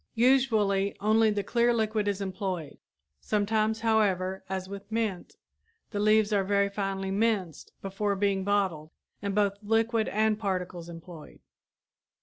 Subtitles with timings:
[0.15, 2.79] Usually only the clear liquid is employed;
[3.19, 5.35] sometimes, however, as with mint,
[5.91, 8.89] the leaves are very finely minced before being bottled
[9.21, 11.39] and both liquid and particles employed.